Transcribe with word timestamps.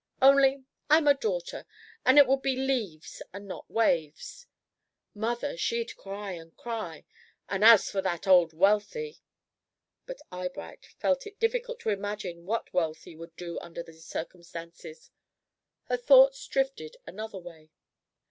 Only, 0.19 0.63
I'm 0.89 1.07
a 1.07 1.13
daughter, 1.13 1.67
and 2.03 2.17
it 2.17 2.25
would 2.25 2.41
be 2.41 2.55
leaves 2.55 3.21
and 3.31 3.47
not 3.47 3.69
waves! 3.69 4.47
Mother, 5.13 5.55
she'd 5.57 5.95
cry 5.95 6.31
and 6.31 6.57
cry, 6.57 7.05
and 7.47 7.63
as 7.63 7.91
for 7.91 8.01
that 8.01 8.25
old 8.25 8.51
Wealthy" 8.51 9.19
but 10.07 10.19
Eyebright 10.31 10.87
felt 10.97 11.27
it 11.27 11.39
difficult 11.39 11.79
to 11.81 11.91
imagine 11.91 12.47
what 12.47 12.73
Wealthy 12.73 13.15
would 13.15 13.35
do 13.35 13.59
under 13.59 13.83
these 13.83 14.03
circumstances. 14.03 15.11
Her 15.83 15.97
thoughts 15.97 16.47
drifted 16.47 16.97
another 17.05 17.37
way. 17.37 17.69